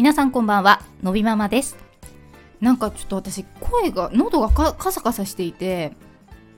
[0.00, 1.76] 皆さんこんばんはのびママです。
[2.58, 5.92] なんかちょっと私声が喉がカサカサしていて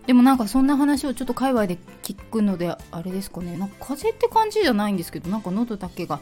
[0.07, 3.57] でもなんかそんな話をちょっと界隈で聞くのであれですかね。
[3.57, 6.21] なんか風邪って感じじゃないんですけどなんか喉だけが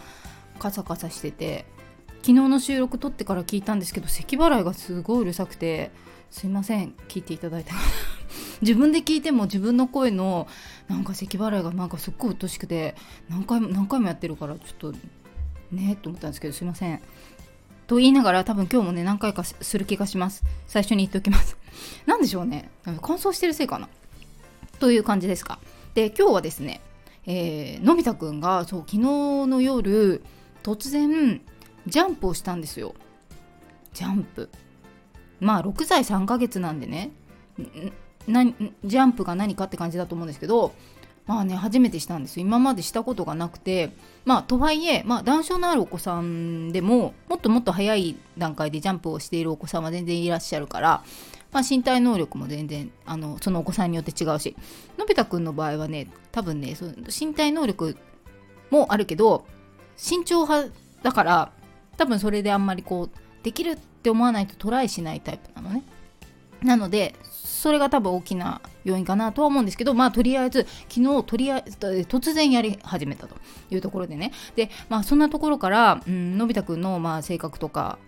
[0.59, 1.67] カサカサしてて
[2.23, 5.91] 昨日の収録撮ってから聞いたんですけど咳払いがすごいうるさくて
[6.31, 6.95] すいません。
[7.09, 7.73] 聞いていただいて
[8.63, 10.49] 自分で聞いても自分の声の
[10.89, 12.95] なんか咳払いがなんかすっごいうっとしくて
[13.29, 14.99] 何回も何回もやってるからちょっと
[15.73, 17.01] ねと思ったんですけどすいません。
[17.87, 20.45] と言いながら多分今日もね何回かする気がします。
[20.67, 21.57] 最初に言っておきます。
[22.07, 22.71] 何でしょうね。
[22.85, 23.89] 乾燥してるせいかな。
[24.79, 25.59] という感じですか。
[25.95, 26.81] で今日はですね、
[27.27, 30.23] えー、のび太くんがそう昨日の夜
[30.63, 31.41] 突然
[31.87, 32.95] ジャンプをしたんですよ。
[33.93, 34.49] ジャンプ。
[35.41, 37.11] まあ6歳3ヶ月なんでね
[38.29, 40.75] なジャンプが何かって感じだと思うんですけど
[41.27, 43.91] まあね初めてしたんです今までしたことがなくて
[44.25, 51.03] まあとはいえ、まあ、断症のあるお子さんでももっともっと早い段階でジャンプをしているお子さんは全然いらっしゃるから、
[51.53, 54.57] まあ、身体能力も全然あのそのお子さんによって違うし
[54.99, 57.97] のび太くんの場合はね多分ねその身体能力
[58.71, 59.47] もあるけど
[59.97, 61.53] 身長派だから
[61.97, 63.11] 多分それであんまりこう
[63.43, 65.83] できるって思わないとトライしないタイプなのね。
[66.63, 71.77] なのでそれが多分大きな要因かなとは思うんですけどまあとりあえず昨日とりあえず
[72.09, 73.37] 突然やり始めたと
[73.71, 74.33] いうところでね。
[74.57, 77.99] でまあそんなところから、うん、のび太くんのまあ性格とか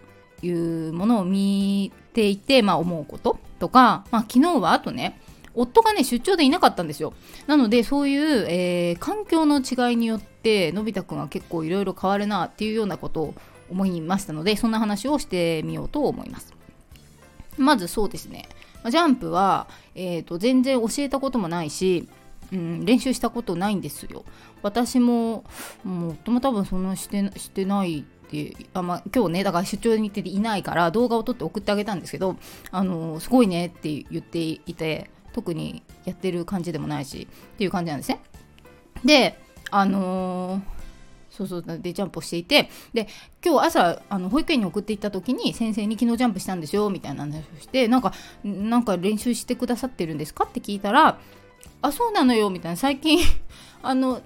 [0.42, 5.20] いうものを見ていて、まあ、思うこととか、まあ、昨日はあとね
[5.55, 7.12] 夫がね出張でいなかったんですよ。
[7.47, 13.34] なのでそういう、えー、環境の違いによってのび太くんは結構いろいろ変わるなっていうようなことを
[13.70, 16.61] 思いましたのでそんな話をしてみようと思います。
[17.58, 18.48] まずそうですね。
[18.91, 22.09] ジャンプは、えーと、全然教えたこともないし、
[22.53, 24.25] うん、練習したことないんですよ。
[24.62, 25.44] 私も
[25.84, 32.37] もう夫も多分そんなしてしてないってあ、まあ、今日ねだから出張に行ってていないから動画を撮って送ってあげたんですけど
[32.71, 38.21] あのすごいねって言っていて特にやってる感じでもないしっていう感じなんですね。
[39.05, 39.38] で
[39.71, 40.81] あのー
[41.32, 43.09] そうそうでジャンプをしていてで
[43.44, 48.12] 今日朝あの保育園に送っていった時に先生に昨日ジャンプしたんですよみたいな話をしてなんか
[48.44, 51.19] なんか練習してくださってるんですかって聞いたら
[51.81, 52.76] あそうなのよみたいな。
[52.76, 53.19] 最近
[53.82, 54.20] あの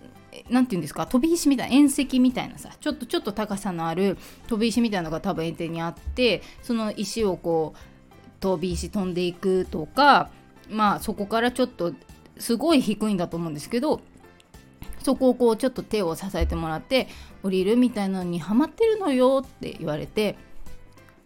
[0.50, 4.18] 何て言うんですか飛び石みたいな縁石みたいなさちょっとちょっと高さのある
[4.48, 7.78] 飛び石みたいなのが多分園庭にあってその石をこう
[8.40, 10.30] 飛び石飛んでいくとか
[10.68, 11.94] まあそこからちょっと
[12.38, 14.02] すごい低いんだと思うんですけど
[15.06, 17.06] そこをこうちょっと手を支えてもらって
[17.44, 20.36] 降りるみたいなのにハマってるのよって言われて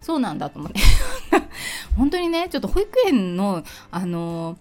[0.02, 0.80] そうなんだと思って。
[1.96, 4.58] 本当にねちょっと保育園のあの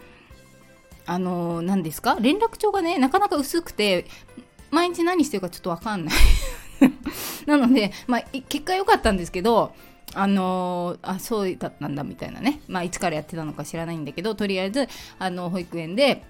[1.05, 2.15] あの何ですか？
[2.21, 4.05] 連絡帳がねなかなか薄くて
[4.71, 6.15] 毎日何してるかちょっと分かんない。
[7.45, 9.73] なので、まあ、結果良かったんですけど
[10.13, 14.87] あのー、あそうだったんだみたいなね、まあ、いつからやってたのか知らないんだけどとりあえず
[15.19, 16.23] あの保育園で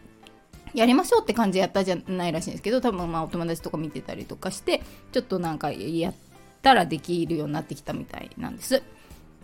[0.73, 4.81] やりましょうって感じでやったじゃないらしいんですけど多分まあお友達とか見てたりとかして
[5.11, 6.13] ちょっとなんかやっ
[6.61, 8.81] たらできるようになってきたみたいなんです。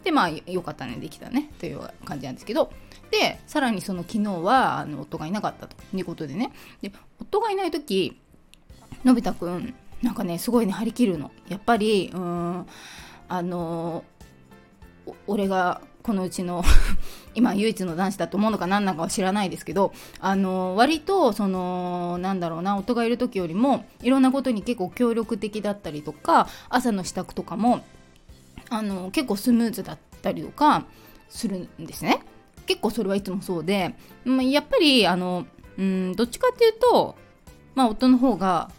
[0.03, 2.71] でまあよかったねできたねという感じなんですけど。
[3.11, 6.51] でさらにその昨日はあの夫がいなかったということでね。
[6.81, 8.19] で夫がいない時
[9.03, 11.31] のび太くんなんかねすごいね張り切るの。
[11.47, 12.65] やっぱりうん
[13.27, 14.03] あの
[15.27, 16.63] 俺がこのうちの
[17.33, 27.83] 今唯一の男子だと思うのか何なのかは知らないですけどあの割とそのなんだろうな夫がいる時よりもいろんなことに結構協力的だったりとか朝の支度とかも
[28.69, 30.85] あの結構スムーズだったりとか
[31.27, 32.21] するんですね。
[32.67, 37.15] 結構それはいつもそうで、まあ、やっぱりあのうんどっちかっていうと、
[37.73, 38.69] まあ、夫の方が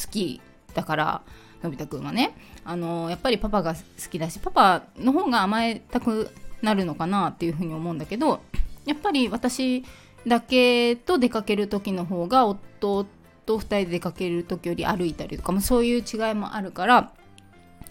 [0.00, 0.40] 好き
[0.74, 1.22] だから
[1.62, 6.30] のび太くんはねあのやっぱりパパが好きだしパパの方が甘えたく
[6.62, 8.40] なるのかなっていうふうに思うんだけど
[8.86, 9.84] やっぱり私
[10.26, 13.06] だけと出かける時の方が夫
[13.44, 17.12] と2人で出かける時より歩いたりとか、まあ、そういう違いもあるから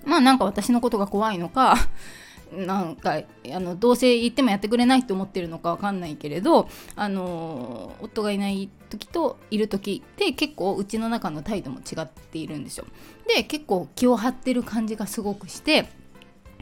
[0.06, 1.76] まあなんか私のことが怖いのか
[2.52, 3.22] なんか
[3.54, 12.86] あのどうせ言ってもやってくれないって思ってるのかわかんないけれどあの夫がいない時といる時って結構うちの中の態度も違っているんですよ。
[13.28, 15.88] で結構気を張ってる感じがすごくして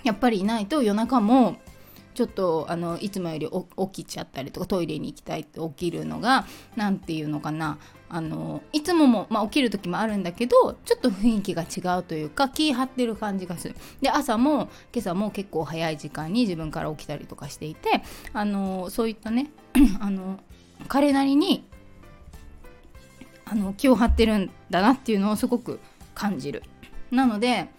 [0.03, 1.57] やっぱりいないと夜中も
[2.13, 3.49] ちょっとあのいつもより
[3.91, 6.45] 起きちゃったりとかトイレに行きたいって起きるのが
[6.75, 7.77] 何て言うのかな。
[8.11, 13.75] あのいつもも、まあ、起きる時もあるんだけどちょっと雰囲気が違うというか気張ってる感じがする。
[14.01, 18.01] で朝も今朝も結構早い時間に自分から起きたりとかしていて
[18.33, 19.51] あのそういったね
[20.01, 20.39] あの
[20.87, 21.63] 彼なりに
[23.45, 25.79] あの気を張ってるんだなっていうのをすごく
[26.15, 26.63] 感じる。
[27.11, 27.69] なので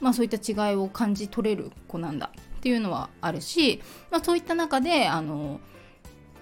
[0.00, 2.30] まあ、そういった違いを感じ取れる子なんだ。
[2.66, 3.80] っていうのはあるし、
[4.10, 5.60] まあ、そういった中であの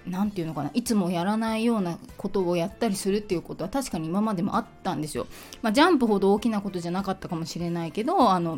[0.07, 5.27] 何て言うのかないつもやらないようなことをやったりするっていうことは確かに今までもあったんですよ。
[5.61, 8.57] まあ、ジャンプほど大きなことじゃなかったかもしれないけどあの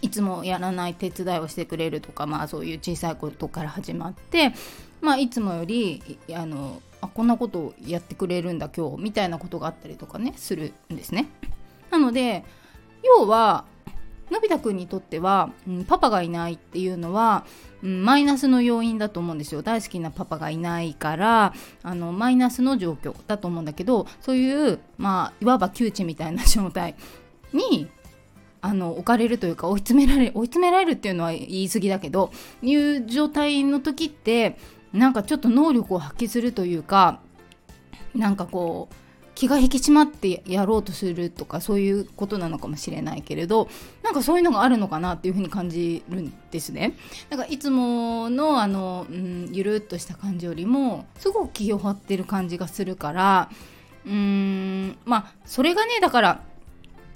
[0.00, 4.54] いつもやらない手伝いをしてくれるとか、まあ、そういう小さいことから始まって、
[5.00, 11.26] まあ、いつもよりあのあこんなことをやってくれるんだ今日みたいなことがあったりとかねするんですね。
[11.90, 12.44] なので
[13.02, 13.64] 要は
[14.30, 17.44] のび太くんにとっては、うん、パパがいないっていうのは、
[17.82, 19.62] うん、マイナスの要因だと思うんですよ。
[19.62, 26.94] 大好きなパパがいないからあのマイナスの状況だと思うんだけどそういうまあいわば窮地みたいな状態
[27.52, 27.88] に
[28.62, 32.30] あの置かれるというか追い詰められ追い詰められるっていうのは言い過ぎだけど
[32.62, 34.58] いう状態の時って
[34.92, 37.20] なんかちょっと能力を発揮するというか
[38.14, 38.94] なんかこう
[39.40, 43.70] 気が引き締まってやろうとするとかそういうことなのかもしれないけれど
[44.02, 46.94] なんかそういうのがあるのかなっていうふうに感じるんですね。
[47.30, 53.48] なんかいつものあの、うん、ゆるっとした感じよりもすごく気を張ってる感じがするから
[54.04, 56.42] うーんまあそれがねだから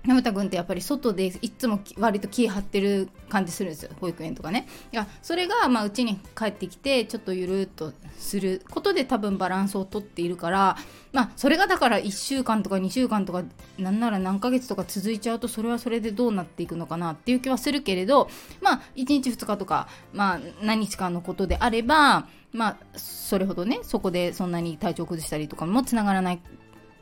[0.06, 4.66] 山田君ってやっぱり外でいつも割と気張ってる感じするんですよ保育園とかね。
[4.92, 10.76] いやそれがまあうちに帰ってきてちょっとゆるっとすることで多分バランスをとっているから
[11.12, 13.44] まあそれがだから1週間とか2週間とか
[13.78, 18.28] なんなら何ヶ月とか続いちゃうとそれはそれでどうなっていくのかなっていう気はするけれど
[18.60, 26.40] まあ1日2日とかまあ何日間のことであればまあそれほどねそこでそんなに体調崩したりとかもつながらない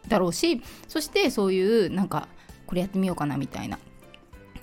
[0.08, 2.28] だろうしそしてそういうなんか
[2.72, 3.78] これやってみようかなみたいな。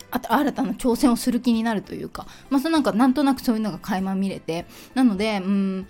[0.09, 4.65] あと新たな挑戦をする気になるというか、まあ、そなんかなんとなくそういうのが垣間見れて。
[4.95, 5.87] なのでうん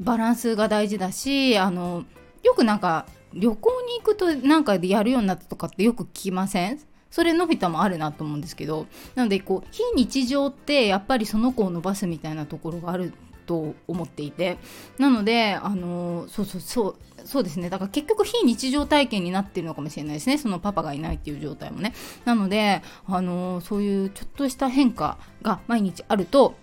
[0.00, 2.02] バランスが大事だしあの
[2.42, 6.80] よくなんか旅行に行くとなんかでやるようになったとかってよく聞きません？
[7.08, 8.88] それのび太もあるなと思うんですけど。
[9.14, 13.12] なのでこう非日常ってやっぱりその子を伸ばすみたいなところがある
[13.46, 14.58] と思っていて。
[14.98, 17.70] なのであのそうそうそうそうですね。
[17.70, 20.38] だから結局非日常体験になってるのかもしれないですね。
[20.38, 21.94] そのパパがいないっていう状態もね。
[22.24, 26.54] なのであのそういうちょっとした変化が毎日あると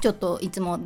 [0.00, 0.80] ちょっといつも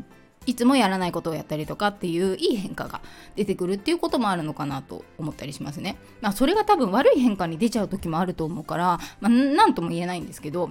[0.46, 3.00] いつもやらないことをやったりとかっていういい変化が
[3.34, 5.96] 出てくるっていうこともあるのかなと思ったりしますね。
[6.20, 10.70] まあそれが多分悪い変化に出ちゃう時もあると思うから、まあ、何とも言えないんですけど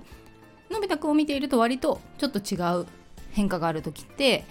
[0.70, 2.88] のび太くんを見ていると割とちょっと違う
[3.34, 4.46] 変化がある時って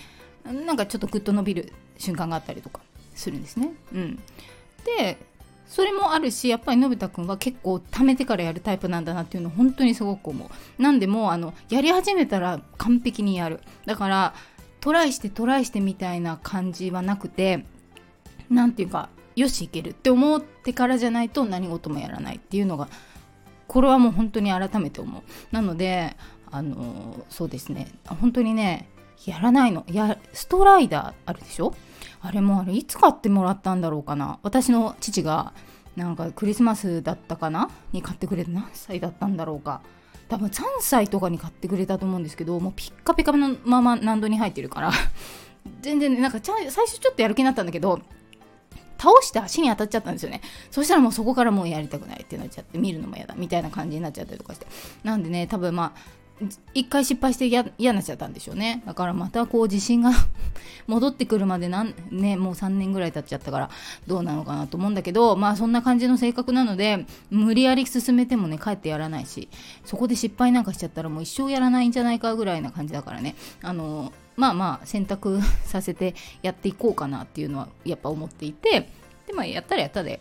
[0.44, 2.80] なんかちょっとグッと伸びる瞬間があったりとか
[3.14, 3.72] するんですね。
[3.94, 4.16] うん、
[4.84, 5.16] で
[5.66, 10.82] それもあるしやっぱりのび太くんは結構貯めてからやるタイプなんだなっていうのを本当にすごく思う。
[10.82, 13.60] なんでもあのやり始めたら完璧にやる。
[13.86, 14.34] だから
[14.80, 17.64] トライしてトライしてみたいな感じはなくて
[18.50, 22.88] 何て言うかよしいけるって思ってからじゃないと何事もやらないっていうのが
[23.68, 25.22] これはもう本当に改めて思う。
[25.52, 26.16] なので
[26.52, 27.88] あのそうですね。
[28.20, 28.88] 本当にね
[29.26, 29.84] やらないの。
[29.90, 31.74] やストライダーあるでしょ？
[32.20, 34.38] あれもあれいつ買ってもらったんだろうかな。
[34.42, 35.54] 私の父が
[35.96, 37.70] なんかクリスマスだったかな？
[37.92, 39.80] に買ってくれた何歳だったんだろうか。
[40.28, 44.92] 多分3歳とかに買ってくれたと思うんですけどもうピッカピカのまま難度に入ってるから。
[45.80, 48.00] 全然ねなんか最初ちょっとやる気になったんだけど
[48.98, 50.40] 倒して足に当たっちゃったんですよね。
[50.70, 54.66] そしたらもうそこからもうやりたくないってなっちゃって見るのも嫌だみたいな感じになっちゃったりとかして。
[55.02, 56.21] なんでね多分まあ
[56.74, 58.82] 一回失敗して嫌になっちゃったんでしょうね。
[58.86, 60.10] だからまたこう自信が
[60.86, 63.70] 戻ってくるまでなんねもう3年ぐらい経っちゃったから
[64.06, 69.48] どうなのかなと思うんだけどまあそんな感じの性格なので無理やり進めてもね帰ってやらないし
[69.84, 73.34] そこで失敗なんかしちゃったらもう一生やらないんじゃないかぐらいな感じだからね。
[73.62, 78.88] あのまあまあ選択させてやっていこうかなっていうのはやっぱ思っていて
[79.26, 80.20] でまあやったらやったで。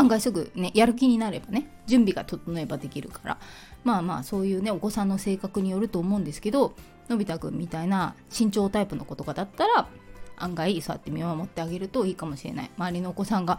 [0.00, 3.38] 案外すぐねやる気になればね準備が整えばできるから。
[3.84, 6.74] まあまあそういうねお子さんの性格によると思うんですけど
[7.08, 9.88] のび太くんみたいな身長タイプの子とかだったら
[10.36, 12.70] 案外そうやって見守ってあげるといいかもしれない。
[12.76, 13.58] 周りのお子さんが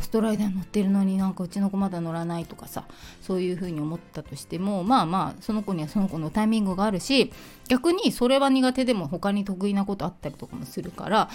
[0.00, 2.84] ストライダー乗ってるのになんかうちの子まだ乗らないとかさ
[3.20, 7.32] そういう風に思ったとしてもまあまあその子にはその子のタイミングがあるし
[7.68, 11.28] 逆にそれは苦手でも他に得意なことあったりとかもするから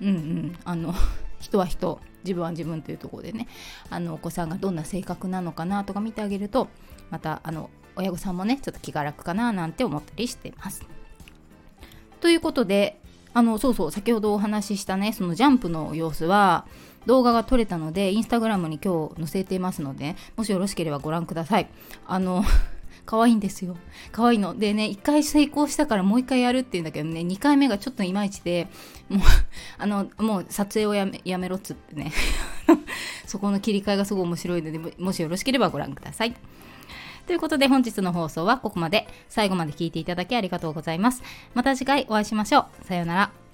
[0.00, 0.94] うんうんあの
[1.40, 3.46] 人は人自分は自分というところでね
[3.90, 6.68] あのお子さんがどんな性格なのかなとか見てあげると
[7.10, 10.86] またあの親御さんもねちょっと気が楽かななんて思ったりしています。
[12.20, 13.00] ということで
[13.32, 16.66] あのそうそう先ほどお話ししたねそのジャンプの様子は
[17.04, 21.68] 動画が撮れたのでインスタグラムに今日載せていますのでもしよろしければご覧ください。
[22.06, 22.44] あの
[23.06, 23.76] 可愛いんですよ。
[24.12, 24.58] 可愛いの。
[24.58, 28.68] でね、1回成功したからもう1回やるっていうんだけどね、2回目がちょっといまいちで、
[29.08, 29.20] もう、
[29.78, 32.12] あの、もう撮影をやめやめろっつってね、
[33.26, 36.34] そこの切り替えがすごい面白いので、もしよろしければご覧ください。
[37.26, 43.45] ということで本日の放送はここまで最後まで聞いていただきありがとうございますまた次回お会いしましょうさようなら